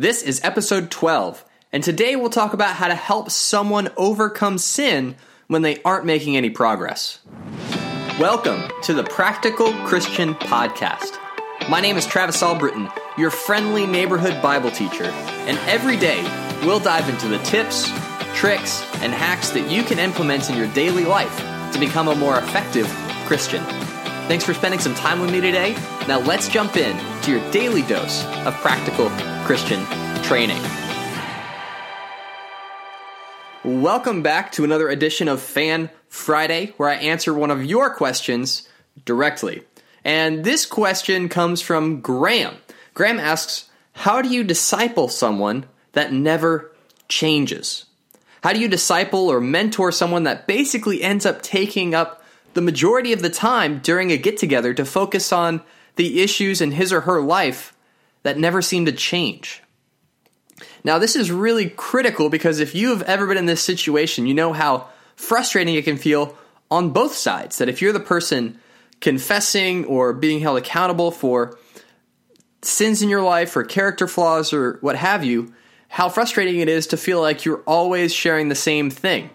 This 0.00 0.22
is 0.22 0.40
episode 0.42 0.90
12, 0.90 1.44
and 1.74 1.84
today 1.84 2.16
we'll 2.16 2.30
talk 2.30 2.54
about 2.54 2.74
how 2.74 2.88
to 2.88 2.94
help 2.94 3.30
someone 3.30 3.90
overcome 3.98 4.56
sin 4.56 5.14
when 5.46 5.60
they 5.60 5.82
aren't 5.82 6.06
making 6.06 6.38
any 6.38 6.48
progress. 6.48 7.18
Welcome 8.18 8.62
to 8.84 8.94
the 8.94 9.04
Practical 9.04 9.74
Christian 9.84 10.32
Podcast. 10.36 11.18
My 11.68 11.82
name 11.82 11.98
is 11.98 12.06
Travis 12.06 12.42
Albritton, 12.42 12.88
your 13.18 13.30
friendly 13.30 13.86
neighborhood 13.86 14.40
Bible 14.40 14.70
teacher, 14.70 15.04
and 15.04 15.58
every 15.68 15.98
day 15.98 16.22
we'll 16.64 16.80
dive 16.80 17.06
into 17.10 17.28
the 17.28 17.36
tips, 17.40 17.86
tricks, 18.34 18.82
and 19.02 19.12
hacks 19.12 19.50
that 19.50 19.70
you 19.70 19.82
can 19.82 19.98
implement 19.98 20.48
in 20.48 20.56
your 20.56 20.68
daily 20.68 21.04
life 21.04 21.36
to 21.74 21.78
become 21.78 22.08
a 22.08 22.14
more 22.14 22.38
effective 22.38 22.88
Christian. 23.26 23.62
Thanks 24.28 24.44
for 24.44 24.54
spending 24.54 24.80
some 24.80 24.94
time 24.94 25.20
with 25.20 25.30
me 25.30 25.42
today. 25.42 25.74
Now 26.08 26.20
let's 26.20 26.48
jump 26.48 26.78
in 26.78 26.96
to 27.24 27.30
your 27.30 27.50
daily 27.50 27.82
dose 27.82 28.24
of 28.46 28.54
practical 28.62 29.10
Christian 29.50 29.84
training. 30.22 30.62
Welcome 33.64 34.22
back 34.22 34.52
to 34.52 34.62
another 34.62 34.88
edition 34.88 35.26
of 35.26 35.42
Fan 35.42 35.90
Friday, 36.08 36.72
where 36.76 36.88
I 36.88 36.94
answer 36.94 37.34
one 37.34 37.50
of 37.50 37.64
your 37.64 37.92
questions 37.92 38.68
directly. 39.04 39.64
And 40.04 40.44
this 40.44 40.64
question 40.64 41.28
comes 41.28 41.60
from 41.60 42.00
Graham. 42.00 42.58
Graham 42.94 43.18
asks, 43.18 43.68
How 43.94 44.22
do 44.22 44.28
you 44.28 44.44
disciple 44.44 45.08
someone 45.08 45.66
that 45.94 46.12
never 46.12 46.70
changes? 47.08 47.86
How 48.44 48.52
do 48.52 48.60
you 48.60 48.68
disciple 48.68 49.28
or 49.28 49.40
mentor 49.40 49.90
someone 49.90 50.22
that 50.22 50.46
basically 50.46 51.02
ends 51.02 51.26
up 51.26 51.42
taking 51.42 51.92
up 51.92 52.22
the 52.54 52.62
majority 52.62 53.12
of 53.12 53.20
the 53.20 53.28
time 53.28 53.80
during 53.80 54.12
a 54.12 54.16
get 54.16 54.36
together 54.36 54.72
to 54.74 54.84
focus 54.84 55.32
on 55.32 55.60
the 55.96 56.22
issues 56.22 56.60
in 56.60 56.70
his 56.70 56.92
or 56.92 57.00
her 57.00 57.20
life 57.20 57.74
that 58.22 58.38
never 58.38 58.62
seem 58.62 58.86
to 58.86 58.92
change. 58.92 59.62
Now, 60.84 60.98
this 60.98 61.16
is 61.16 61.30
really 61.30 61.68
critical 61.68 62.28
because 62.28 62.60
if 62.60 62.74
you 62.74 62.90
have 62.90 63.02
ever 63.02 63.26
been 63.26 63.36
in 63.36 63.46
this 63.46 63.62
situation, 63.62 64.26
you 64.26 64.34
know 64.34 64.52
how 64.52 64.88
frustrating 65.16 65.74
it 65.74 65.84
can 65.84 65.96
feel 65.96 66.36
on 66.70 66.90
both 66.90 67.14
sides. 67.14 67.58
That 67.58 67.68
if 67.68 67.82
you're 67.82 67.92
the 67.92 68.00
person 68.00 68.58
confessing 69.00 69.84
or 69.86 70.12
being 70.12 70.40
held 70.40 70.58
accountable 70.58 71.10
for 71.10 71.58
sins 72.62 73.02
in 73.02 73.08
your 73.08 73.22
life 73.22 73.56
or 73.56 73.64
character 73.64 74.06
flaws 74.06 74.52
or 74.52 74.78
what 74.80 74.96
have 74.96 75.24
you, 75.24 75.52
how 75.88 76.08
frustrating 76.08 76.60
it 76.60 76.68
is 76.68 76.86
to 76.88 76.96
feel 76.96 77.20
like 77.20 77.44
you're 77.44 77.62
always 77.66 78.14
sharing 78.14 78.48
the 78.48 78.54
same 78.54 78.90
thing. 78.90 79.30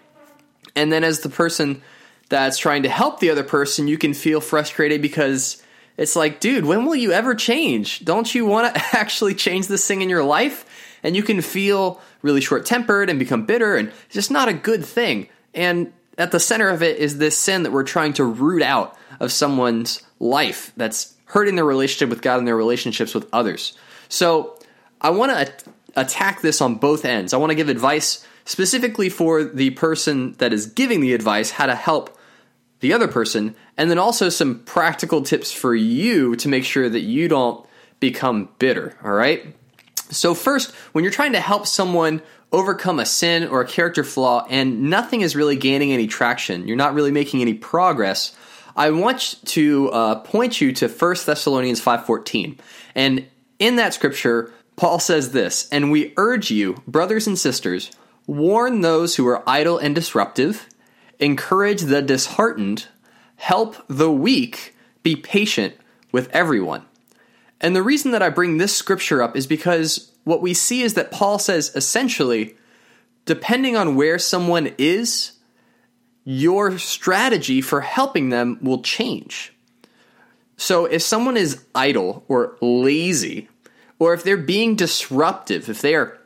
And 0.74 0.92
then 0.92 1.04
as 1.04 1.20
the 1.20 1.28
person 1.28 1.82
that's 2.28 2.58
trying 2.58 2.82
to 2.84 2.88
help 2.88 3.20
the 3.20 3.30
other 3.30 3.42
person, 3.42 3.88
you 3.88 3.98
can 3.98 4.14
feel 4.14 4.40
frustrated 4.40 5.02
because 5.02 5.62
it's 5.96 6.16
like, 6.16 6.40
dude, 6.40 6.64
when 6.64 6.84
will 6.84 6.96
you 6.96 7.12
ever 7.12 7.34
change? 7.34 8.04
Don't 8.04 8.34
you 8.34 8.44
want 8.44 8.74
to 8.74 8.82
actually 8.92 9.34
change 9.34 9.66
this 9.66 9.86
thing 9.86 10.02
in 10.02 10.08
your 10.08 10.24
life? 10.24 10.64
And 11.02 11.14
you 11.14 11.22
can 11.22 11.40
feel 11.40 12.00
really 12.22 12.40
short 12.40 12.66
tempered 12.66 13.08
and 13.08 13.18
become 13.18 13.46
bitter, 13.46 13.76
and 13.76 13.88
it's 13.88 14.14
just 14.14 14.30
not 14.30 14.48
a 14.48 14.52
good 14.52 14.84
thing. 14.84 15.28
And 15.54 15.92
at 16.18 16.32
the 16.32 16.40
center 16.40 16.68
of 16.68 16.82
it 16.82 16.98
is 16.98 17.18
this 17.18 17.38
sin 17.38 17.62
that 17.62 17.72
we're 17.72 17.84
trying 17.84 18.14
to 18.14 18.24
root 18.24 18.62
out 18.62 18.96
of 19.20 19.32
someone's 19.32 20.02
life 20.18 20.72
that's 20.76 21.14
hurting 21.26 21.56
their 21.56 21.64
relationship 21.64 22.08
with 22.08 22.22
God 22.22 22.38
and 22.38 22.46
their 22.46 22.56
relationships 22.56 23.14
with 23.14 23.28
others. 23.32 23.76
So 24.08 24.58
I 25.00 25.10
want 25.10 25.32
to 25.32 25.70
attack 25.94 26.40
this 26.40 26.60
on 26.60 26.76
both 26.76 27.04
ends. 27.04 27.32
I 27.32 27.36
want 27.36 27.50
to 27.50 27.56
give 27.56 27.68
advice 27.68 28.26
specifically 28.44 29.08
for 29.08 29.44
the 29.44 29.70
person 29.70 30.32
that 30.34 30.52
is 30.52 30.66
giving 30.66 31.00
the 31.00 31.14
advice, 31.14 31.50
how 31.50 31.66
to 31.66 31.74
help 31.74 32.15
the 32.86 32.94
other 32.94 33.08
person, 33.08 33.56
and 33.76 33.90
then 33.90 33.98
also 33.98 34.28
some 34.28 34.60
practical 34.60 35.20
tips 35.20 35.50
for 35.50 35.74
you 35.74 36.36
to 36.36 36.48
make 36.48 36.64
sure 36.64 36.88
that 36.88 37.00
you 37.00 37.26
don't 37.26 37.66
become 37.98 38.48
bitter, 38.60 38.96
all 39.02 39.10
right? 39.10 39.56
So, 40.10 40.34
first, 40.34 40.70
when 40.92 41.02
you're 41.02 41.12
trying 41.12 41.32
to 41.32 41.40
help 41.40 41.66
someone 41.66 42.22
overcome 42.52 43.00
a 43.00 43.04
sin 43.04 43.48
or 43.48 43.60
a 43.60 43.66
character 43.66 44.04
flaw 44.04 44.46
and 44.48 44.84
nothing 44.84 45.22
is 45.22 45.34
really 45.34 45.56
gaining 45.56 45.90
any 45.90 46.06
traction, 46.06 46.68
you're 46.68 46.76
not 46.76 46.94
really 46.94 47.10
making 47.10 47.40
any 47.40 47.54
progress, 47.54 48.36
I 48.76 48.90
want 48.90 49.34
to 49.46 49.90
uh, 49.90 50.14
point 50.20 50.60
you 50.60 50.72
to 50.74 50.86
1 50.86 51.16
Thessalonians 51.26 51.80
5.14. 51.80 52.56
And 52.94 53.26
in 53.58 53.74
that 53.76 53.94
scripture, 53.94 54.52
Paul 54.76 55.00
says 55.00 55.32
this, 55.32 55.68
And 55.70 55.90
we 55.90 56.12
urge 56.16 56.52
you, 56.52 56.80
brothers 56.86 57.26
and 57.26 57.36
sisters, 57.36 57.90
warn 58.28 58.82
those 58.82 59.16
who 59.16 59.26
are 59.26 59.42
idle 59.44 59.78
and 59.78 59.92
disruptive, 59.92 60.68
encourage 61.18 61.82
the 61.82 62.02
disheartened, 62.02 62.86
help 63.36 63.76
the 63.88 64.10
weak, 64.10 64.74
be 65.02 65.16
patient 65.16 65.74
with 66.12 66.28
everyone. 66.30 66.84
And 67.60 67.74
the 67.74 67.82
reason 67.82 68.10
that 68.10 68.22
I 68.22 68.28
bring 68.28 68.58
this 68.58 68.74
scripture 68.74 69.22
up 69.22 69.36
is 69.36 69.46
because 69.46 70.12
what 70.24 70.42
we 70.42 70.54
see 70.54 70.82
is 70.82 70.94
that 70.94 71.10
Paul 71.10 71.38
says 71.38 71.72
essentially, 71.74 72.56
depending 73.24 73.76
on 73.76 73.96
where 73.96 74.18
someone 74.18 74.74
is, 74.78 75.32
your 76.24 76.78
strategy 76.78 77.60
for 77.60 77.80
helping 77.80 78.30
them 78.30 78.58
will 78.60 78.82
change. 78.82 79.52
So 80.56 80.86
if 80.86 81.02
someone 81.02 81.36
is 81.36 81.64
idle 81.74 82.24
or 82.28 82.56
lazy, 82.60 83.48
or 83.98 84.14
if 84.14 84.24
they're 84.24 84.36
being 84.36 84.74
disruptive, 84.74 85.68
if 85.68 85.80
they 85.82 85.94
are 85.94 86.18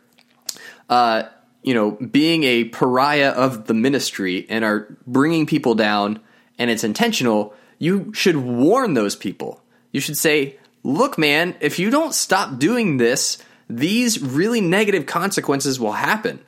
uh, 0.88 1.24
you 1.62 1.74
know, 1.74 1.92
being 1.92 2.44
a 2.44 2.64
pariah 2.64 3.30
of 3.30 3.66
the 3.66 3.74
ministry 3.74 4.46
and 4.48 4.64
are 4.64 4.96
bringing 5.06 5.46
people 5.46 5.74
down 5.74 6.20
and 6.58 6.70
it's 6.70 6.84
intentional, 6.84 7.54
you 7.78 8.12
should 8.14 8.36
warn 8.36 8.94
those 8.94 9.16
people. 9.16 9.62
You 9.92 10.00
should 10.00 10.16
say, 10.16 10.58
look, 10.82 11.18
man, 11.18 11.56
if 11.60 11.78
you 11.78 11.90
don't 11.90 12.14
stop 12.14 12.58
doing 12.58 12.96
this, 12.96 13.38
these 13.68 14.20
really 14.20 14.60
negative 14.60 15.06
consequences 15.06 15.78
will 15.78 15.92
happen, 15.92 16.40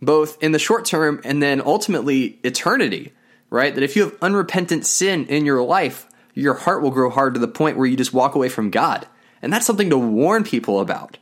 both 0.00 0.42
in 0.42 0.52
the 0.52 0.58
short 0.58 0.84
term 0.84 1.20
and 1.24 1.42
then 1.42 1.60
ultimately 1.60 2.38
eternity, 2.42 3.12
right? 3.50 3.74
That 3.74 3.84
if 3.84 3.96
you 3.96 4.04
have 4.04 4.16
unrepentant 4.22 4.86
sin 4.86 5.26
in 5.26 5.44
your 5.44 5.62
life, 5.62 6.06
your 6.34 6.54
heart 6.54 6.82
will 6.82 6.90
grow 6.90 7.10
hard 7.10 7.34
to 7.34 7.40
the 7.40 7.48
point 7.48 7.76
where 7.76 7.86
you 7.86 7.96
just 7.96 8.14
walk 8.14 8.34
away 8.34 8.48
from 8.48 8.70
God. 8.70 9.06
And 9.42 9.52
that's 9.52 9.66
something 9.66 9.90
to 9.90 9.98
warn 9.98 10.44
people 10.44 10.80
about. 10.80 11.18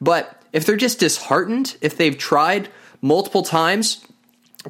But 0.00 0.35
if 0.56 0.64
they're 0.64 0.76
just 0.76 1.00
disheartened, 1.00 1.76
if 1.82 1.98
they've 1.98 2.16
tried 2.16 2.70
multiple 3.02 3.42
times 3.42 4.02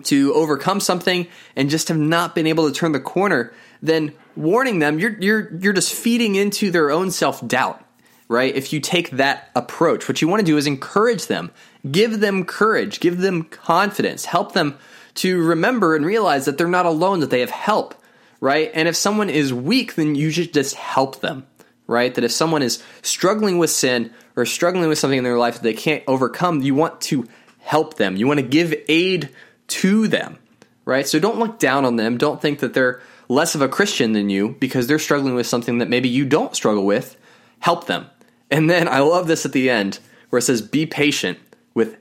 to 0.03 0.35
overcome 0.35 0.81
something 0.81 1.29
and 1.55 1.71
just 1.71 1.87
have 1.87 1.97
not 1.97 2.35
been 2.35 2.49
able 2.49 2.67
to 2.69 2.75
turn 2.75 2.91
the 2.91 2.99
corner, 2.99 3.53
then 3.81 4.13
warning 4.35 4.81
them, 4.81 4.99
you're 4.99 5.17
you're 5.21 5.57
you're 5.57 5.73
just 5.73 5.95
feeding 5.95 6.35
into 6.35 6.73
their 6.73 6.91
own 6.91 7.13
self-doubt, 7.13 7.81
right? 8.29 8.53
If 8.53 8.73
you 8.73 8.81
take 8.81 9.11
that 9.11 9.49
approach, 9.55 10.09
what 10.09 10.21
you 10.21 10.27
want 10.27 10.41
to 10.41 10.45
do 10.45 10.57
is 10.57 10.67
encourage 10.67 11.29
them, 11.29 11.53
give 11.89 12.19
them 12.19 12.45
courage, 12.45 12.99
give 12.99 13.19
them 13.19 13.45
confidence, 13.45 14.25
help 14.25 14.53
them 14.55 14.77
to 15.15 15.41
remember 15.41 15.95
and 15.95 16.05
realize 16.05 16.47
that 16.47 16.59
they're 16.59 16.67
not 16.67 16.87
alone, 16.87 17.21
that 17.21 17.31
they 17.31 17.41
have 17.41 17.51
help, 17.51 17.95
right? 18.41 18.73
And 18.75 18.89
if 18.89 18.97
someone 18.97 19.31
is 19.31 19.55
weak, 19.55 19.95
then 19.95 20.17
you 20.17 20.31
should 20.31 20.53
just 20.53 20.75
help 20.75 21.21
them, 21.21 21.47
right? 21.87 22.15
That 22.15 22.25
if 22.25 22.33
someone 22.33 22.63
is 22.63 22.83
struggling 23.03 23.59
with 23.59 23.71
sin 23.71 24.13
or 24.35 24.47
struggling 24.47 24.89
with 24.89 24.99
something 24.99 25.19
in 25.19 25.25
their 25.25 25.39
life 25.39 25.55
that 25.55 25.63
they 25.63 25.75
can't 25.75 26.05
overcome, 26.07 26.63
you 26.63 26.75
want 26.75 27.01
to 27.03 27.27
help 27.61 27.95
them. 27.97 28.17
You 28.17 28.27
want 28.27 28.41
to 28.41 28.47
give 28.47 28.75
aid 28.89 29.31
to 29.69 30.09
them, 30.09 30.39
right? 30.85 31.07
So 31.07 31.19
don't 31.19 31.39
look 31.39 31.59
down 31.59 31.85
on 31.85 31.97
them. 31.97 32.19
Don't 32.19 32.41
think 32.41 32.61
that 32.61 32.75
they're 32.75 33.01
less 33.29 33.55
of 33.55 33.63
a 33.63 33.69
Christian 33.69 34.13
than 34.13 34.31
you 34.31 34.57
because 34.61 34.87
they're 34.87 34.99
struggling 34.99 35.35
with 35.35 35.47
something 35.47 35.79
that 35.79 35.89
maybe 35.89 36.09
you 36.09 36.25
don't 36.25 36.55
struggle 36.55 36.85
with. 36.85 37.17
Help 37.59 37.87
them. 37.87 38.07
And 38.51 38.71
then 38.71 38.89
I 38.89 39.01
love 39.01 39.27
this 39.27 39.45
at 39.45 39.53
the 39.53 39.71
end 39.71 39.99
where 40.31 40.39
it 40.39 40.43
says, 40.43 40.63
be 40.63 40.87
patient 40.87 41.39
with 41.75 41.97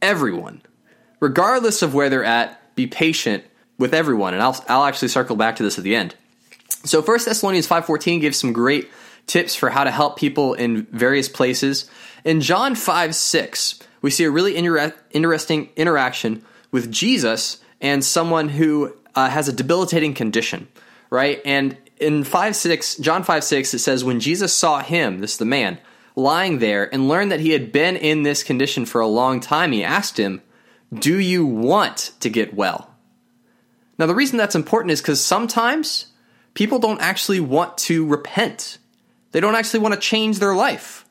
everyone. 0.00 0.62
Regardless 1.20 1.82
of 1.82 1.94
where 1.94 2.08
they're 2.08 2.24
at, 2.24 2.76
be 2.76 2.86
patient 2.86 3.44
with 3.78 3.94
everyone. 3.94 4.34
And 4.34 4.42
I'll, 4.42 4.64
I'll 4.68 4.84
actually 4.84 5.08
circle 5.08 5.36
back 5.36 5.56
to 5.56 5.62
this 5.62 5.78
at 5.78 5.84
the 5.84 5.96
end. 5.96 6.14
So 6.84 7.02
1 7.02 7.18
Thessalonians 7.24 7.66
5.14 7.66 8.20
gives 8.20 8.38
some 8.38 8.52
great 8.52 8.88
tips 9.28 9.54
for 9.54 9.70
how 9.70 9.84
to 9.84 9.90
help 9.90 10.18
people 10.18 10.54
in 10.54 10.86
various 10.86 11.28
places. 11.28 11.88
In 12.24 12.40
John 12.40 12.74
5 12.74 13.14
6, 13.14 13.78
we 14.02 14.10
see 14.10 14.24
a 14.24 14.30
really 14.30 14.56
inter- 14.56 14.94
interesting 15.10 15.70
interaction 15.76 16.44
with 16.70 16.90
Jesus 16.90 17.58
and 17.80 18.04
someone 18.04 18.48
who 18.48 18.96
uh, 19.14 19.28
has 19.28 19.48
a 19.48 19.52
debilitating 19.52 20.14
condition, 20.14 20.68
right? 21.10 21.40
And 21.44 21.76
in 21.98 22.24
5 22.24 22.56
6, 22.56 22.96
John 22.96 23.22
5 23.22 23.44
6, 23.44 23.74
it 23.74 23.78
says, 23.78 24.04
When 24.04 24.20
Jesus 24.20 24.52
saw 24.52 24.80
him, 24.80 25.20
this 25.20 25.32
is 25.32 25.38
the 25.38 25.44
man, 25.44 25.78
lying 26.16 26.58
there 26.58 26.92
and 26.92 27.08
learned 27.08 27.32
that 27.32 27.40
he 27.40 27.50
had 27.50 27.72
been 27.72 27.96
in 27.96 28.22
this 28.22 28.42
condition 28.42 28.84
for 28.86 29.00
a 29.00 29.06
long 29.06 29.40
time, 29.40 29.72
he 29.72 29.84
asked 29.84 30.18
him, 30.18 30.42
Do 30.92 31.18
you 31.18 31.46
want 31.46 32.12
to 32.20 32.28
get 32.28 32.54
well? 32.54 32.90
Now, 33.98 34.06
the 34.06 34.14
reason 34.14 34.38
that's 34.38 34.54
important 34.54 34.92
is 34.92 35.00
because 35.00 35.20
sometimes 35.20 36.06
people 36.54 36.78
don't 36.78 37.00
actually 37.00 37.40
want 37.40 37.76
to 37.78 38.06
repent. 38.06 38.78
They 39.32 39.40
don't 39.40 39.54
actually 39.54 39.80
want 39.80 39.94
to 39.94 40.00
change 40.00 40.38
their 40.38 40.54
life. 40.54 41.04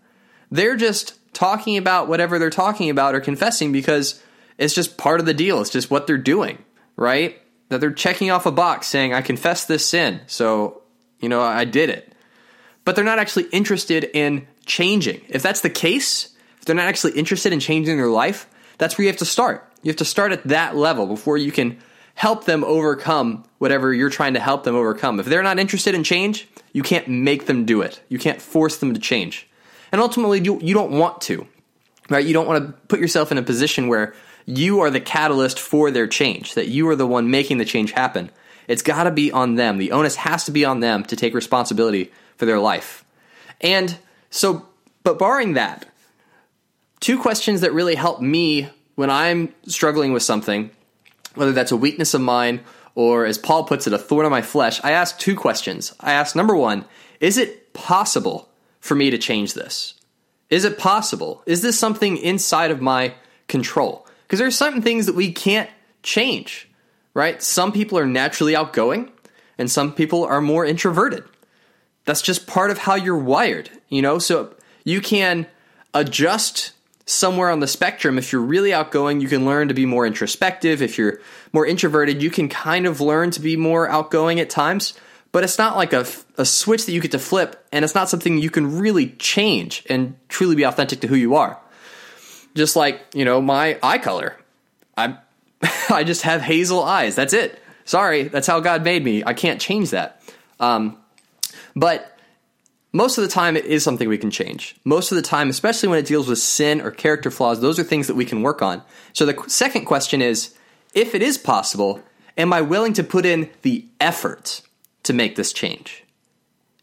They're 0.51 0.75
just 0.75 1.13
talking 1.33 1.77
about 1.77 2.07
whatever 2.07 2.39
they're 2.39 2.49
talking 2.49 2.89
about 2.89 3.13
or 3.13 3.19
confessing 3.19 3.71
because 3.71 4.21
it's 4.57 4.73
just 4.73 4.97
part 4.97 5.19
of 5.19 5.25
the 5.25 5.33
deal. 5.33 5.61
It's 5.61 5.69
just 5.69 5.91
what 5.91 6.07
they're 6.07 6.17
doing, 6.17 6.63
right? 6.95 7.39
That 7.69 7.79
they're 7.81 7.91
checking 7.91 8.31
off 8.31 8.45
a 8.45 8.51
box 8.51 8.87
saying, 8.87 9.13
I 9.13 9.21
confess 9.21 9.65
this 9.65 9.85
sin. 9.85 10.21
So, 10.27 10.81
you 11.19 11.29
know, 11.29 11.41
I 11.41 11.65
did 11.65 11.89
it. 11.89 12.13
But 12.85 12.95
they're 12.95 13.05
not 13.05 13.19
actually 13.19 13.45
interested 13.51 14.05
in 14.13 14.47
changing. 14.65 15.21
If 15.27 15.43
that's 15.43 15.61
the 15.61 15.69
case, 15.69 16.35
if 16.59 16.65
they're 16.65 16.75
not 16.75 16.87
actually 16.87 17.13
interested 17.13 17.53
in 17.53 17.59
changing 17.59 17.97
their 17.97 18.07
life, 18.07 18.47
that's 18.77 18.97
where 18.97 19.03
you 19.03 19.09
have 19.09 19.17
to 19.17 19.25
start. 19.25 19.71
You 19.83 19.89
have 19.89 19.97
to 19.97 20.05
start 20.05 20.31
at 20.31 20.43
that 20.45 20.75
level 20.75 21.05
before 21.05 21.37
you 21.37 21.51
can 21.51 21.77
help 22.17 22.45
them 22.45 22.63
overcome 22.63 23.43
whatever 23.59 23.93
you're 23.93 24.09
trying 24.09 24.33
to 24.33 24.39
help 24.39 24.63
them 24.63 24.73
overcome. 24.73 25.19
If 25.19 25.27
they're 25.27 25.43
not 25.43 25.59
interested 25.59 25.93
in 25.93 26.03
change, 26.03 26.47
you 26.73 26.81
can't 26.81 27.07
make 27.07 27.45
them 27.45 27.63
do 27.63 27.81
it. 27.81 28.01
You 28.09 28.17
can't 28.17 28.41
force 28.41 28.77
them 28.77 28.95
to 28.95 28.99
change. 28.99 29.47
And 29.91 30.01
ultimately, 30.01 30.41
you, 30.41 30.59
you 30.59 30.73
don't 30.73 30.89
want 30.89 31.21
to, 31.21 31.45
right? 32.09 32.25
You 32.25 32.33
don't 32.33 32.47
want 32.47 32.65
to 32.65 32.73
put 32.87 32.99
yourself 32.99 33.31
in 33.31 33.37
a 33.37 33.43
position 33.43 33.87
where 33.87 34.15
you 34.47 34.79
are 34.79 34.89
the 34.89 34.99
catalyst 34.99 35.59
for 35.59 35.91
their 35.91 36.07
change, 36.07 36.55
that 36.55 36.69
you 36.69 36.89
are 36.89 36.95
the 36.95 37.05
one 37.05 37.29
making 37.29 37.59
the 37.59 37.65
change 37.65 37.91
happen. 37.91 38.31
It's 38.67 38.81
got 38.81 39.03
to 39.03 39.11
be 39.11 39.31
on 39.31 39.53
them. 39.53 39.77
The 39.77 39.91
onus 39.91 40.15
has 40.15 40.43
to 40.45 40.51
be 40.51 40.65
on 40.65 40.79
them 40.79 41.03
to 41.03 41.15
take 41.15 41.35
responsibility 41.35 42.11
for 42.35 42.47
their 42.47 42.59
life. 42.59 43.05
And 43.61 43.95
so, 44.31 44.65
but 45.03 45.19
barring 45.19 45.53
that, 45.53 45.85
two 46.99 47.19
questions 47.21 47.61
that 47.61 47.73
really 47.73 47.93
help 47.93 48.21
me 48.21 48.69
when 48.95 49.11
I'm 49.11 49.53
struggling 49.67 50.13
with 50.13 50.23
something, 50.23 50.71
whether 51.37 51.51
that's 51.51 51.71
a 51.71 51.77
weakness 51.77 52.13
of 52.13 52.21
mine 52.21 52.61
or, 52.95 53.25
as 53.25 53.37
Paul 53.37 53.63
puts 53.63 53.85
it, 53.85 53.93
a 53.93 53.97
thorn 53.97 54.25
on 54.25 54.31
my 54.31 54.41
flesh, 54.41 54.83
I 54.83 54.91
ask 54.91 55.19
two 55.19 55.35
questions. 55.35 55.93
I 55.99 56.13
ask 56.13 56.35
number 56.35 56.55
one, 56.55 56.85
is 57.19 57.37
it 57.37 57.73
possible 57.73 58.49
for 58.79 58.95
me 58.95 59.11
to 59.11 59.17
change 59.17 59.53
this? 59.53 59.93
Is 60.49 60.65
it 60.65 60.77
possible? 60.77 61.43
Is 61.45 61.61
this 61.61 61.77
something 61.77 62.17
inside 62.17 62.71
of 62.71 62.81
my 62.81 63.13
control? 63.47 64.07
Because 64.23 64.39
there 64.39 64.47
are 64.47 64.51
certain 64.51 64.81
things 64.81 65.05
that 65.05 65.15
we 65.15 65.31
can't 65.31 65.69
change, 66.03 66.69
right? 67.13 67.41
Some 67.43 67.71
people 67.71 67.97
are 67.99 68.05
naturally 68.05 68.55
outgoing 68.55 69.11
and 69.57 69.69
some 69.69 69.93
people 69.93 70.23
are 70.23 70.41
more 70.41 70.65
introverted. 70.65 71.23
That's 72.05 72.21
just 72.21 72.47
part 72.47 72.71
of 72.71 72.79
how 72.79 72.95
you're 72.95 73.17
wired, 73.17 73.69
you 73.89 74.01
know? 74.01 74.17
So 74.17 74.55
you 74.83 75.01
can 75.01 75.47
adjust 75.93 76.71
somewhere 77.07 77.49
on 77.49 77.61
the 77.61 77.67
spectrum. 77.67 78.17
If 78.17 78.31
you're 78.31 78.41
really 78.41 78.73
outgoing, 78.73 79.21
you 79.21 79.27
can 79.27 79.45
learn 79.45 79.69
to 79.69 79.73
be 79.73 79.85
more 79.85 80.05
introspective. 80.05 80.81
If 80.81 80.97
you're 80.97 81.19
more 81.53 81.65
introverted, 81.65 82.21
you 82.21 82.29
can 82.29 82.49
kind 82.49 82.85
of 82.85 83.01
learn 83.01 83.31
to 83.31 83.39
be 83.41 83.55
more 83.55 83.89
outgoing 83.89 84.39
at 84.39 84.49
times. 84.49 84.93
But 85.31 85.43
it's 85.43 85.57
not 85.57 85.75
like 85.75 85.93
a, 85.93 86.05
a 86.37 86.45
switch 86.45 86.85
that 86.85 86.91
you 86.91 87.01
get 87.01 87.11
to 87.11 87.19
flip, 87.19 87.65
and 87.71 87.83
it's 87.83 87.95
not 87.95 88.09
something 88.09 88.37
you 88.37 88.49
can 88.49 88.79
really 88.79 89.09
change 89.11 89.83
and 89.89 90.15
truly 90.29 90.55
be 90.55 90.63
authentic 90.63 91.01
to 91.01 91.07
who 91.07 91.15
you 91.15 91.35
are. 91.35 91.59
Just 92.55 92.75
like, 92.75 93.01
you 93.13 93.25
know, 93.25 93.41
my 93.41 93.79
eye 93.81 93.97
color. 93.97 94.37
I 94.95 95.17
I 95.89 96.03
just 96.03 96.23
have 96.23 96.41
hazel 96.41 96.83
eyes. 96.83 97.15
That's 97.15 97.33
it. 97.33 97.59
Sorry, 97.85 98.23
that's 98.23 98.47
how 98.47 98.59
God 98.59 98.83
made 98.83 99.03
me. 99.03 99.23
I 99.25 99.33
can't 99.33 99.61
change 99.61 99.91
that. 99.91 100.21
Um, 100.59 100.97
but 101.75 102.16
most 102.97 103.19
of 103.19 103.23
the 103.23 103.29
time 103.29 103.55
it 103.55 103.65
is 103.65 103.83
something 103.83 104.09
we 104.09 104.17
can 104.17 104.31
change. 104.31 104.75
Most 104.83 105.11
of 105.11 105.15
the 105.15 105.21
time, 105.21 105.49
especially 105.49 105.87
when 105.87 105.99
it 105.99 106.07
deals 106.07 106.27
with 106.27 106.39
sin 106.39 106.81
or 106.81 106.89
character 106.89 107.29
flaws, 107.29 107.61
those 107.61 107.77
are 107.77 107.83
things 107.83 108.07
that 108.07 108.15
we 108.15 108.25
can 108.25 108.41
work 108.41 108.63
on. 108.63 108.81
So 109.13 109.25
the 109.25 109.41
second 109.47 109.85
question 109.85 110.19
is 110.19 110.55
if 110.95 111.13
it 111.13 111.21
is 111.21 111.37
possible, 111.37 112.01
am 112.39 112.51
I 112.51 112.61
willing 112.61 112.93
to 112.93 113.03
put 113.03 113.23
in 113.23 113.51
the 113.61 113.85
effort 113.99 114.61
to 115.03 115.13
make 115.13 115.35
this 115.35 115.53
change? 115.53 116.05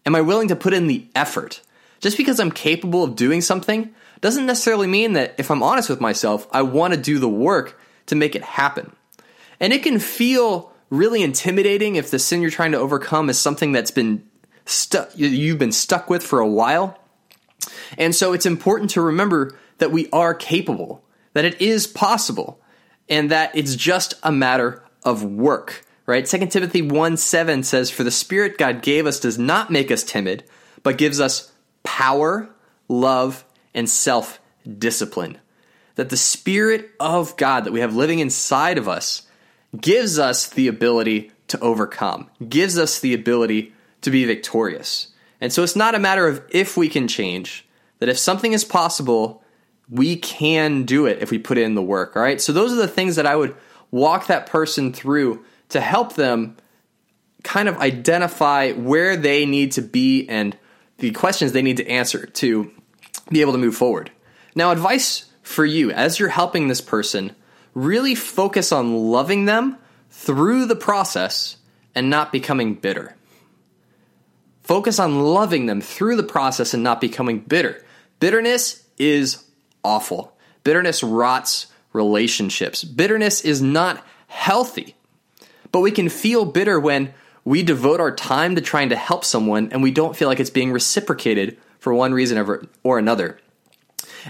Am 0.07 0.15
I 0.15 0.21
willing 0.21 0.47
to 0.49 0.57
put 0.57 0.73
in 0.73 0.87
the 0.87 1.05
effort? 1.17 1.61
Just 2.01 2.17
because 2.17 2.39
I'm 2.39 2.53
capable 2.53 3.03
of 3.03 3.17
doing 3.17 3.41
something 3.41 3.93
doesn't 4.21 4.47
necessarily 4.47 4.87
mean 4.87 5.15
that 5.15 5.35
if 5.37 5.51
I'm 5.51 5.65
honest 5.65 5.91
with 5.91 6.01
myself, 6.01 6.47
I 6.53 6.63
want 6.63 6.95
to 6.95 7.01
do 7.01 7.19
the 7.19 7.29
work 7.29 7.77
to 8.07 8.15
make 8.15 8.37
it 8.37 8.43
happen. 8.45 8.95
And 9.59 9.73
it 9.73 9.83
can 9.83 9.99
feel 9.99 10.73
really 10.91 11.25
intimidating 11.25 11.97
if 11.97 12.13
the 12.13 12.21
sin 12.21 12.41
you're 12.41 12.53
trying 12.53 12.73
to 12.73 12.79
overcome 12.79 13.29
is 13.31 13.39
something 13.41 13.73
that's 13.73 13.91
been 13.91 14.29
stuck 14.67 15.11
you've 15.15 15.59
been 15.59 15.73
stuck 15.73 16.09
with 16.09 16.23
for 16.23 16.41
a 16.41 16.47
while. 16.47 16.99
And 17.97 18.15
so 18.15 18.33
it's 18.33 18.47
important 18.47 18.91
to 18.91 19.01
remember 19.01 19.57
that 19.79 19.93
we 19.93 20.09
are 20.11 20.35
capable, 20.35 21.05
that 21.33 21.45
it 21.45 21.61
is 21.61 21.87
possible, 21.87 22.61
and 23.09 23.31
that 23.31 23.55
it's 23.55 23.75
just 23.75 24.15
a 24.23 24.33
matter 24.33 24.83
of 25.05 25.25
work. 25.25 25.85
Right? 26.07 26.27
2 26.27 26.47
Timothy 26.47 26.83
1 26.83 27.17
7 27.17 27.63
says, 27.63 27.91
For 27.91 28.05
the 28.05 28.11
Spirit 28.11 28.59
God 28.59 28.83
gave 28.83 29.07
us 29.07 29.21
does 29.21 29.39
not 29.39 29.71
make 29.71 29.91
us 29.91 30.03
timid, 30.03 30.45
but 30.83 30.99
gives 30.99 31.21
us 31.21 31.53
power, 31.83 32.51
love, 32.89 33.45
and 33.73 33.89
self 33.89 34.39
discipline. 34.79 35.39
That 35.95 36.11
the 36.11 36.17
Spirit 36.17 36.91
of 37.01 37.37
God 37.37 37.65
that 37.65 37.73
we 37.73 37.81
have 37.81 37.97
living 37.97 38.19
inside 38.19 38.77
of 38.77 38.89
us 38.89 39.23
gives 39.81 40.19
us 40.19 40.49
the 40.49 40.69
ability 40.69 41.33
to 41.49 41.59
overcome, 41.61 42.31
gives 42.49 42.79
us 42.79 43.01
the 43.01 43.15
ability 43.15 43.73
to 44.05 44.11
be 44.11 44.25
victorious. 44.25 45.09
And 45.41 45.53
so 45.53 45.63
it's 45.63 45.77
not 45.77 45.95
a 45.95 45.99
matter 45.99 46.27
of 46.27 46.43
if 46.51 46.77
we 46.77 46.89
can 46.89 47.09
change, 47.09 47.67
that 47.99 48.09
if 48.09 48.19
something 48.19 48.53
is 48.53 48.65
possible, 48.65 49.43
we 49.91 50.17
can 50.17 50.85
do 50.85 51.07
it 51.07 51.21
if 51.21 51.31
we 51.31 51.39
put 51.39 51.59
in 51.59 51.75
the 51.75 51.83
work. 51.83 52.17
All 52.17 52.23
right. 52.23 52.41
So 52.41 52.53
those 52.53 52.73
are 52.73 52.77
the 52.77 52.89
things 52.89 53.17
that 53.17 53.27
I 53.27 53.37
would 53.37 53.57
walk 53.91 54.27
that 54.29 54.47
person 54.47 54.93
through 54.93 55.45
to 55.71 55.81
help 55.81 56.15
them 56.15 56.57
kind 57.43 57.69
of 57.69 57.77
identify 57.79 58.73
where 58.73 59.17
they 59.17 59.45
need 59.45 59.73
to 59.73 59.83
be 59.83 60.27
and 60.29 60.57
the 60.99 61.11
questions 61.11 61.53
they 61.53 61.63
need 61.63 61.77
to 61.77 61.87
answer 61.89 62.27
to 62.27 62.71
be 63.31 63.41
able 63.41 63.53
to 63.53 63.59
move 63.59 63.77
forward. 63.77 64.11
Now, 64.55 64.71
advice 64.71 65.27
for 65.43 65.65
you 65.65 65.91
as 65.91 66.19
you're 66.19 66.29
helping 66.29 66.69
this 66.69 66.81
person, 66.81 67.35
really 67.75 68.15
focus 68.15 68.73
on 68.73 68.95
loving 69.11 69.45
them 69.45 69.77
through 70.11 70.67
the 70.67 70.77
process 70.77 71.57
and 71.95 72.09
not 72.09 72.33
becoming 72.33 72.75
bitter. 72.75 73.15
Focus 74.65 74.99
on 74.99 75.21
loving 75.21 75.67
them 75.67 75.81
through 75.81 76.17
the 76.17 76.23
process 76.23 76.75
and 76.75 76.83
not 76.83 77.01
becoming 77.01 77.41
bitter. 77.41 77.85
Bitterness 78.19 78.85
is 78.99 79.45
awful. 79.85 80.37
Bitterness 80.65 81.03
rots 81.03 81.67
relationships. 81.93 82.83
Bitterness 82.83 83.43
is 83.43 83.63
not 83.63 84.05
healthy. 84.27 84.97
But 85.71 85.81
we 85.81 85.91
can 85.91 86.09
feel 86.09 86.45
bitter 86.45 86.81
when 86.81 87.13
we 87.45 87.63
devote 87.63 88.01
our 88.01 88.15
time 88.15 88.55
to 88.55 88.61
trying 88.63 88.89
to 88.89 88.97
help 88.97 89.25
someone 89.25 89.71
and 89.71 89.83
we 89.83 89.91
don't 89.91 90.17
feel 90.17 90.29
like 90.29 90.41
it's 90.41 90.51
being 90.51 90.73
reciprocated 90.73 91.59
for 91.79 91.93
one 91.93 92.15
reason 92.15 92.67
or 92.83 92.99
another. 92.99 93.39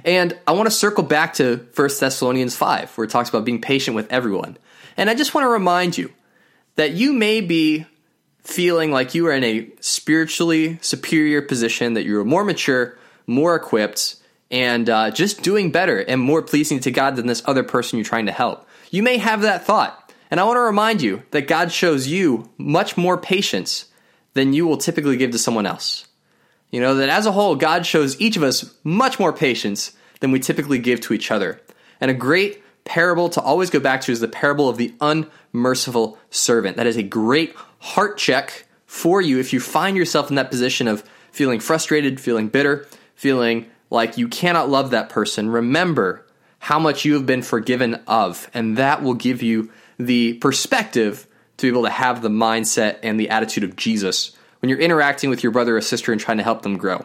And 0.04 0.36
I 0.48 0.52
want 0.52 0.66
to 0.66 0.72
circle 0.72 1.04
back 1.04 1.34
to 1.34 1.68
1 1.76 1.88
Thessalonians 2.00 2.56
5, 2.56 2.96
where 2.96 3.04
it 3.04 3.10
talks 3.10 3.28
about 3.28 3.44
being 3.44 3.60
patient 3.60 3.94
with 3.94 4.10
everyone. 4.10 4.56
And 4.96 5.08
I 5.08 5.14
just 5.14 5.34
want 5.34 5.44
to 5.44 5.48
remind 5.48 5.96
you 5.96 6.12
that 6.74 6.92
you 6.92 7.12
may 7.12 7.40
be 7.40 7.86
feeling 8.44 8.92
like 8.92 9.14
you 9.14 9.26
are 9.26 9.32
in 9.32 9.44
a 9.44 9.68
spiritually 9.80 10.78
superior 10.80 11.42
position, 11.42 11.94
that 11.94 12.04
you're 12.04 12.24
more 12.24 12.44
mature, 12.44 12.96
more 13.26 13.56
equipped, 13.56 14.16
and 14.50 14.88
uh, 14.88 15.10
just 15.10 15.42
doing 15.42 15.72
better 15.72 15.98
and 15.98 16.20
more 16.20 16.42
pleasing 16.42 16.78
to 16.80 16.90
God 16.90 17.16
than 17.16 17.26
this 17.26 17.42
other 17.46 17.64
person 17.64 17.98
you're 17.98 18.04
trying 18.04 18.26
to 18.26 18.32
help. 18.32 18.68
You 18.90 19.02
may 19.02 19.16
have 19.16 19.42
that 19.42 19.64
thought. 19.64 20.00
And 20.30 20.40
I 20.40 20.44
want 20.44 20.56
to 20.56 20.62
remind 20.62 21.02
you 21.02 21.22
that 21.30 21.48
God 21.48 21.72
shows 21.72 22.06
you 22.06 22.50
much 22.58 22.96
more 22.96 23.18
patience 23.18 23.86
than 24.34 24.52
you 24.52 24.66
will 24.66 24.76
typically 24.76 25.16
give 25.16 25.30
to 25.30 25.38
someone 25.38 25.66
else. 25.66 26.06
You 26.70 26.80
know, 26.80 26.96
that 26.96 27.08
as 27.08 27.26
a 27.26 27.32
whole, 27.32 27.56
God 27.56 27.86
shows 27.86 28.20
each 28.20 28.36
of 28.36 28.42
us 28.42 28.74
much 28.82 29.18
more 29.18 29.32
patience 29.32 29.92
than 30.20 30.32
we 30.32 30.40
typically 30.40 30.78
give 30.78 31.00
to 31.02 31.14
each 31.14 31.30
other. 31.30 31.60
And 32.00 32.10
a 32.10 32.14
great 32.14 32.62
parable 32.84 33.28
to 33.30 33.40
always 33.40 33.70
go 33.70 33.80
back 33.80 34.00
to 34.02 34.12
is 34.12 34.20
the 34.20 34.28
parable 34.28 34.68
of 34.68 34.76
the 34.76 34.94
unmerciful 35.00 36.18
servant. 36.30 36.76
That 36.76 36.86
is 36.86 36.96
a 36.96 37.02
great 37.02 37.54
heart 37.84 38.16
check 38.16 38.66
for 38.86 39.20
you 39.20 39.38
if 39.38 39.52
you 39.52 39.60
find 39.60 39.94
yourself 39.94 40.30
in 40.30 40.36
that 40.36 40.50
position 40.50 40.88
of 40.88 41.04
feeling 41.32 41.60
frustrated, 41.60 42.18
feeling 42.18 42.48
bitter, 42.48 42.86
feeling 43.14 43.70
like 43.90 44.16
you 44.16 44.26
cannot 44.26 44.70
love 44.70 44.90
that 44.90 45.10
person. 45.10 45.50
Remember 45.50 46.24
how 46.60 46.78
much 46.78 47.04
you 47.04 47.12
have 47.12 47.26
been 47.26 47.42
forgiven 47.42 47.96
of, 48.06 48.50
and 48.54 48.78
that 48.78 49.02
will 49.02 49.12
give 49.12 49.42
you 49.42 49.70
the 49.98 50.32
perspective 50.34 51.26
to 51.58 51.66
be 51.66 51.68
able 51.68 51.84
to 51.84 51.90
have 51.90 52.22
the 52.22 52.30
mindset 52.30 52.98
and 53.02 53.20
the 53.20 53.28
attitude 53.28 53.62
of 53.62 53.76
Jesus 53.76 54.34
when 54.60 54.70
you're 54.70 54.80
interacting 54.80 55.28
with 55.28 55.42
your 55.42 55.52
brother 55.52 55.76
or 55.76 55.82
sister 55.82 56.10
and 56.10 56.20
trying 56.20 56.38
to 56.38 56.42
help 56.42 56.62
them 56.62 56.78
grow. 56.78 57.04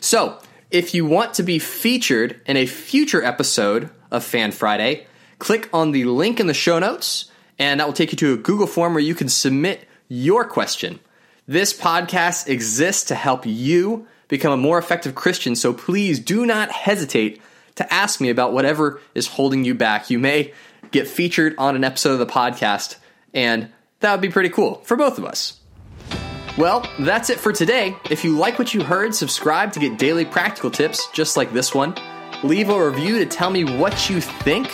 So, 0.00 0.38
if 0.70 0.94
you 0.94 1.06
want 1.06 1.32
to 1.34 1.42
be 1.42 1.58
featured 1.58 2.42
in 2.44 2.58
a 2.58 2.66
future 2.66 3.24
episode 3.24 3.88
of 4.10 4.22
Fan 4.22 4.52
Friday, 4.52 5.06
click 5.38 5.70
on 5.72 5.92
the 5.92 6.04
link 6.04 6.40
in 6.40 6.46
the 6.46 6.54
show 6.54 6.78
notes, 6.78 7.31
and 7.58 7.80
that 7.80 7.86
will 7.86 7.94
take 7.94 8.12
you 8.12 8.18
to 8.18 8.34
a 8.34 8.36
Google 8.36 8.66
form 8.66 8.94
where 8.94 9.02
you 9.02 9.14
can 9.14 9.28
submit 9.28 9.86
your 10.08 10.44
question. 10.44 11.00
This 11.46 11.72
podcast 11.72 12.48
exists 12.48 13.04
to 13.04 13.14
help 13.14 13.46
you 13.46 14.06
become 14.28 14.52
a 14.52 14.56
more 14.56 14.78
effective 14.78 15.14
Christian, 15.14 15.56
so 15.56 15.72
please 15.72 16.20
do 16.20 16.46
not 16.46 16.70
hesitate 16.70 17.40
to 17.74 17.92
ask 17.92 18.20
me 18.20 18.30
about 18.30 18.52
whatever 18.52 19.00
is 19.14 19.26
holding 19.26 19.64
you 19.64 19.74
back. 19.74 20.10
You 20.10 20.18
may 20.18 20.52
get 20.90 21.08
featured 21.08 21.54
on 21.58 21.76
an 21.76 21.84
episode 21.84 22.12
of 22.12 22.18
the 22.18 22.26
podcast, 22.26 22.96
and 23.34 23.70
that 24.00 24.12
would 24.12 24.20
be 24.20 24.30
pretty 24.30 24.50
cool 24.50 24.76
for 24.84 24.96
both 24.96 25.18
of 25.18 25.24
us. 25.24 25.58
Well, 26.58 26.86
that's 26.98 27.30
it 27.30 27.40
for 27.40 27.52
today. 27.52 27.96
If 28.10 28.24
you 28.24 28.36
like 28.36 28.58
what 28.58 28.74
you 28.74 28.82
heard, 28.82 29.14
subscribe 29.14 29.72
to 29.72 29.80
get 29.80 29.98
daily 29.98 30.24
practical 30.24 30.70
tips 30.70 31.08
just 31.12 31.36
like 31.36 31.52
this 31.52 31.74
one 31.74 31.94
leave 32.42 32.70
a 32.70 32.90
review 32.90 33.18
to 33.18 33.26
tell 33.26 33.50
me 33.50 33.64
what 33.64 34.10
you 34.10 34.20
think, 34.20 34.70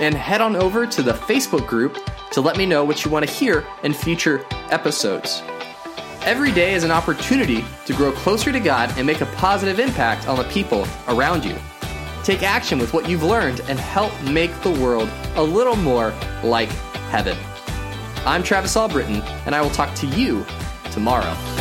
and 0.00 0.14
head 0.14 0.40
on 0.40 0.56
over 0.56 0.86
to 0.86 1.02
the 1.02 1.12
Facebook 1.12 1.66
group 1.66 1.98
to 2.36 2.42
let 2.42 2.58
me 2.58 2.66
know 2.66 2.84
what 2.84 3.02
you 3.02 3.10
want 3.10 3.26
to 3.26 3.32
hear 3.32 3.64
in 3.82 3.94
future 3.94 4.44
episodes. 4.68 5.42
Every 6.20 6.52
day 6.52 6.74
is 6.74 6.84
an 6.84 6.90
opportunity 6.90 7.64
to 7.86 7.94
grow 7.94 8.12
closer 8.12 8.52
to 8.52 8.60
God 8.60 8.92
and 8.98 9.06
make 9.06 9.22
a 9.22 9.26
positive 9.36 9.80
impact 9.80 10.28
on 10.28 10.36
the 10.36 10.44
people 10.44 10.86
around 11.08 11.46
you. 11.46 11.56
take 12.24 12.42
action 12.42 12.78
with 12.78 12.92
what 12.92 13.08
you've 13.08 13.22
learned, 13.22 13.60
and 13.68 13.78
help 13.78 14.12
make 14.24 14.50
the 14.60 14.70
world 14.70 15.08
a 15.36 15.42
little 15.42 15.76
more 15.76 16.12
like 16.42 16.68
heaven. 17.08 17.38
I'm 18.26 18.42
Travis 18.42 18.76
Albritton, 18.76 19.22
and 19.46 19.54
I 19.54 19.62
will 19.62 19.70
talk 19.70 19.94
to 19.94 20.06
you 20.08 20.44
tomorrow. 20.90 21.55